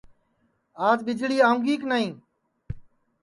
[0.87, 2.07] آج ٻجݪی آؤںگی کے نائی